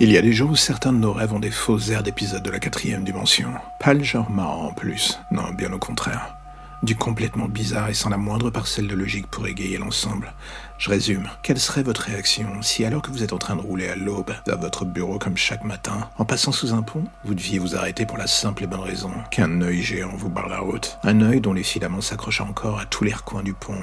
Il 0.00 0.12
y 0.12 0.16
a 0.16 0.22
des 0.22 0.32
jours 0.32 0.52
où 0.52 0.56
certains 0.56 0.92
de 0.92 0.98
nos 0.98 1.12
rêves 1.12 1.32
ont 1.32 1.40
des 1.40 1.50
fausses 1.50 1.90
airs 1.90 2.04
d'épisodes 2.04 2.44
de 2.44 2.52
la 2.52 2.60
quatrième 2.60 3.02
dimension. 3.02 3.52
Pas 3.80 3.94
le 3.94 4.04
genre 4.04 4.30
marrant 4.30 4.68
en 4.68 4.72
plus, 4.72 5.18
non, 5.32 5.50
bien 5.50 5.72
au 5.72 5.78
contraire. 5.80 6.36
Du 6.84 6.94
complètement 6.94 7.48
bizarre 7.48 7.88
et 7.88 7.94
sans 7.94 8.08
la 8.08 8.16
moindre 8.16 8.50
parcelle 8.50 8.86
de 8.86 8.94
logique 8.94 9.26
pour 9.26 9.48
égayer 9.48 9.76
l'ensemble. 9.76 10.34
Je 10.78 10.88
résume. 10.88 11.28
Quelle 11.42 11.58
serait 11.58 11.82
votre 11.82 12.02
réaction 12.02 12.62
si, 12.62 12.84
alors 12.84 13.02
que 13.02 13.10
vous 13.10 13.24
êtes 13.24 13.32
en 13.32 13.38
train 13.38 13.56
de 13.56 13.60
rouler 13.60 13.88
à 13.88 13.96
l'aube 13.96 14.32
vers 14.46 14.58
votre 14.58 14.84
bureau 14.84 15.18
comme 15.18 15.36
chaque 15.36 15.64
matin, 15.64 16.08
en 16.16 16.24
passant 16.24 16.52
sous 16.52 16.72
un 16.72 16.82
pont, 16.82 17.02
vous 17.24 17.34
deviez 17.34 17.58
vous 17.58 17.74
arrêter 17.74 18.06
pour 18.06 18.18
la 18.18 18.28
simple 18.28 18.62
et 18.62 18.68
bonne 18.68 18.78
raison 18.78 19.10
qu'un 19.32 19.60
œil 19.62 19.82
géant 19.82 20.14
vous 20.14 20.30
barre 20.30 20.48
la 20.48 20.60
route 20.60 20.96
Un 21.02 21.22
œil 21.22 21.40
dont 21.40 21.52
les 21.52 21.64
filaments 21.64 22.02
s'accrochent 22.02 22.42
encore 22.42 22.78
à 22.78 22.86
tous 22.86 23.02
les 23.02 23.14
recoins 23.14 23.42
du 23.42 23.52
pont 23.52 23.82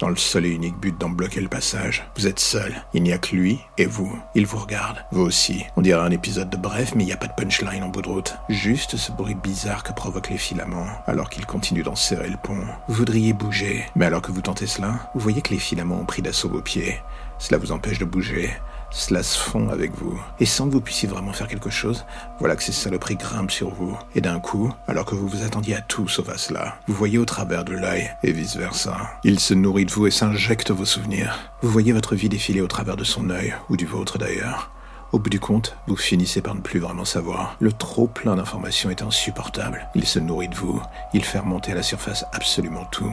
dans 0.00 0.08
le 0.08 0.16
seul 0.16 0.46
et 0.46 0.50
unique 0.50 0.78
but 0.78 0.98
d'en 0.98 1.08
bloquer 1.08 1.40
le 1.40 1.48
passage. 1.48 2.04
Vous 2.16 2.26
êtes 2.26 2.40
seul, 2.40 2.74
il 2.92 3.02
n'y 3.02 3.12
a 3.12 3.18
que 3.18 3.34
lui 3.34 3.60
et 3.78 3.86
vous. 3.86 4.18
Il 4.34 4.46
vous 4.46 4.58
regarde, 4.58 5.04
vous 5.12 5.22
aussi. 5.22 5.64
On 5.76 5.82
dirait 5.82 6.00
un 6.00 6.10
épisode 6.10 6.50
de 6.50 6.56
bref, 6.56 6.92
mais 6.94 7.04
il 7.04 7.06
n'y 7.06 7.12
a 7.12 7.16
pas 7.16 7.26
de 7.26 7.34
punchline 7.34 7.82
en 7.82 7.88
bout 7.88 8.02
de 8.02 8.08
route. 8.08 8.34
Juste 8.48 8.96
ce 8.96 9.12
bruit 9.12 9.34
bizarre 9.34 9.82
que 9.82 9.92
provoquent 9.92 10.30
les 10.30 10.38
filaments, 10.38 10.86
alors 11.06 11.30
qu'ils 11.30 11.46
continuent 11.46 11.84
d'en 11.84 11.94
serrer 11.94 12.28
le 12.28 12.36
pont. 12.36 12.60
Vous 12.88 12.94
voudriez 12.94 13.32
bouger, 13.32 13.86
mais 13.94 14.06
alors 14.06 14.22
que 14.22 14.32
vous 14.32 14.42
tentez 14.42 14.66
cela, 14.66 15.10
vous 15.14 15.20
voyez 15.20 15.42
que 15.42 15.52
les 15.52 15.58
filaments 15.58 16.00
ont 16.00 16.06
pris 16.06 16.22
d'assaut 16.22 16.48
vos 16.48 16.62
pieds. 16.62 17.00
Cela 17.38 17.58
vous 17.58 17.72
empêche 17.72 17.98
de 17.98 18.04
bouger. 18.04 18.50
Cela 18.90 19.24
se 19.24 19.36
fond 19.36 19.70
avec 19.70 19.92
vous. 19.96 20.20
Et 20.38 20.46
sans 20.46 20.68
que 20.68 20.72
vous 20.72 20.80
puissiez 20.80 21.08
vraiment 21.08 21.32
faire 21.32 21.48
quelque 21.48 21.68
chose, 21.68 22.04
voilà 22.38 22.54
que 22.54 22.62
ces 22.62 22.70
saloperies 22.70 23.16
grimpent 23.16 23.50
sur 23.50 23.74
vous. 23.74 23.98
Et 24.14 24.20
d'un 24.20 24.38
coup, 24.38 24.72
alors 24.86 25.04
que 25.04 25.16
vous 25.16 25.26
vous 25.26 25.42
attendiez 25.42 25.74
à 25.74 25.80
tout 25.80 26.06
sauf 26.06 26.28
à 26.28 26.38
cela, 26.38 26.76
vous 26.86 26.94
voyez 26.94 27.18
au 27.18 27.24
travers 27.24 27.64
de 27.64 27.72
l'œil, 27.72 28.08
et 28.22 28.30
vice-versa. 28.30 28.96
Il 29.24 29.40
se 29.40 29.52
nourrit 29.52 29.84
de 29.84 29.90
vous 29.90 30.06
et 30.06 30.12
s'injecte 30.12 30.70
vos 30.70 30.84
souvenirs. 30.84 31.36
Vous 31.60 31.70
voyez 31.70 31.92
votre 31.92 32.14
vie 32.14 32.28
défiler 32.28 32.60
au 32.60 32.68
travers 32.68 32.96
de 32.96 33.02
son 33.02 33.30
œil, 33.30 33.54
ou 33.68 33.76
du 33.76 33.84
vôtre 33.84 34.16
d'ailleurs. 34.16 34.70
Au 35.10 35.18
bout 35.18 35.30
du 35.30 35.40
compte, 35.40 35.76
vous 35.88 35.96
finissez 35.96 36.40
par 36.40 36.54
ne 36.54 36.60
plus 36.60 36.78
vraiment 36.78 37.04
savoir. 37.04 37.56
Le 37.58 37.72
trop 37.72 38.06
plein 38.06 38.36
d'informations 38.36 38.90
est 38.90 39.02
insupportable. 39.02 39.88
Il 39.96 40.06
se 40.06 40.20
nourrit 40.20 40.48
de 40.48 40.56
vous, 40.56 40.80
il 41.12 41.24
fait 41.24 41.40
remonter 41.40 41.72
à 41.72 41.76
la 41.76 41.82
surface 41.82 42.24
absolument 42.32 42.84
tout. 42.92 43.12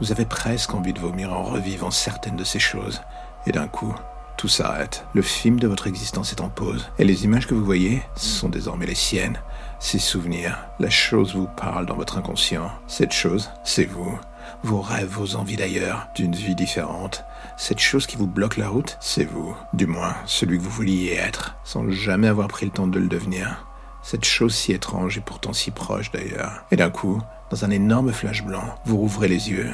Vous 0.00 0.10
avez 0.10 0.24
presque 0.24 0.74
envie 0.74 0.92
de 0.92 0.98
vomir 0.98 1.32
en 1.32 1.44
revivant 1.44 1.92
certaines 1.92 2.36
de 2.36 2.42
ces 2.44 2.58
choses. 2.58 3.00
Et 3.46 3.52
d'un 3.52 3.68
coup, 3.68 3.94
tout 4.36 4.48
s'arrête. 4.48 5.06
Le 5.14 5.22
film 5.22 5.60
de 5.60 5.68
votre 5.68 5.86
existence 5.86 6.32
est 6.32 6.40
en 6.40 6.48
pause. 6.48 6.90
Et 6.98 7.04
les 7.04 7.24
images 7.24 7.46
que 7.46 7.54
vous 7.54 7.64
voyez 7.64 8.02
sont 8.16 8.48
désormais 8.48 8.86
les 8.86 8.94
siennes. 8.94 9.38
Ces 9.78 9.98
souvenirs. 9.98 10.58
La 10.78 10.90
chose 10.90 11.34
vous 11.34 11.46
parle 11.46 11.86
dans 11.86 11.96
votre 11.96 12.18
inconscient. 12.18 12.70
Cette 12.86 13.12
chose, 13.12 13.50
c'est 13.64 13.84
vous. 13.84 14.18
Vos 14.62 14.80
rêves, 14.80 15.08
vos 15.08 15.36
envies 15.36 15.56
d'ailleurs, 15.56 16.08
d'une 16.14 16.34
vie 16.34 16.54
différente. 16.54 17.24
Cette 17.56 17.78
chose 17.78 18.06
qui 18.06 18.16
vous 18.16 18.26
bloque 18.26 18.56
la 18.56 18.68
route, 18.68 18.96
c'est 19.00 19.24
vous. 19.24 19.56
Du 19.72 19.86
moins, 19.86 20.14
celui 20.26 20.58
que 20.58 20.62
vous 20.62 20.70
vouliez 20.70 21.12
être, 21.12 21.56
sans 21.64 21.88
jamais 21.90 22.28
avoir 22.28 22.48
pris 22.48 22.66
le 22.66 22.72
temps 22.72 22.86
de 22.86 22.98
le 22.98 23.08
devenir. 23.08 23.66
Cette 24.02 24.24
chose 24.24 24.54
si 24.54 24.72
étrange 24.72 25.16
et 25.16 25.22
pourtant 25.22 25.52
si 25.52 25.70
proche 25.70 26.10
d'ailleurs. 26.12 26.64
Et 26.70 26.76
d'un 26.76 26.90
coup, 26.90 27.22
dans 27.50 27.64
un 27.64 27.70
énorme 27.70 28.12
flash 28.12 28.44
blanc, 28.44 28.74
vous 28.84 28.98
rouvrez 28.98 29.28
les 29.28 29.50
yeux. 29.50 29.72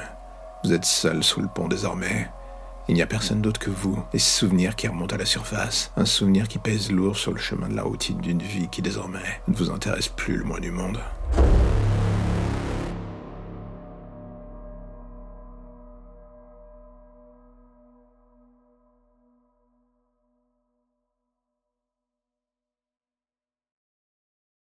Vous 0.62 0.72
êtes 0.72 0.84
seul 0.84 1.24
sous 1.24 1.40
le 1.40 1.48
pont 1.48 1.66
désormais. 1.66 2.30
Il 2.90 2.94
n'y 2.94 3.02
a 3.02 3.06
personne 3.06 3.40
d'autre 3.40 3.60
que 3.60 3.70
vous, 3.70 4.02
et 4.12 4.18
ce 4.18 4.40
souvenir 4.40 4.74
qui 4.74 4.88
remonte 4.88 5.12
à 5.12 5.16
la 5.16 5.24
surface, 5.24 5.92
un 5.96 6.04
souvenir 6.04 6.48
qui 6.48 6.58
pèse 6.58 6.90
lourd 6.90 7.16
sur 7.16 7.32
le 7.32 7.38
chemin 7.38 7.68
de 7.68 7.76
la 7.76 7.84
routine 7.84 8.18
d'une 8.18 8.42
vie 8.42 8.66
qui 8.66 8.82
désormais 8.82 9.20
ne 9.46 9.54
vous 9.54 9.70
intéresse 9.70 10.08
plus 10.08 10.36
le 10.36 10.42
moins 10.42 10.58
du 10.58 10.72
monde. 10.72 10.98